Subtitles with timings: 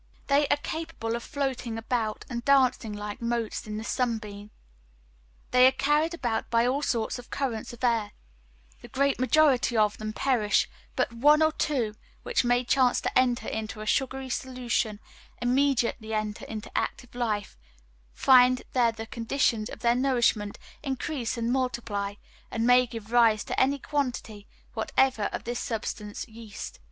[0.25, 4.49] They are capable of floating about and dancing like motes in the sunbeam;
[5.51, 8.13] they are carried about by all sorts of currents of air;
[8.81, 11.93] the great majority of them perish; but one or two,
[12.23, 14.99] which may chance to enter into a sugary solution,
[15.39, 17.55] immediately enter into active life,
[18.11, 22.15] find there the conditions of their nourishment, increase and multiply,
[22.49, 26.79] and may give rise to any quantity whatever of this substance yeast.